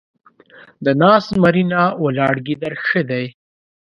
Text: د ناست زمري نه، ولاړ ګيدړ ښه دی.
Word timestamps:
د 0.85 0.87
ناست 1.01 1.29
زمري 1.35 1.63
نه، 1.71 1.81
ولاړ 2.03 2.35
ګيدړ 2.47 2.73
ښه 2.85 3.01
دی. 3.09 3.25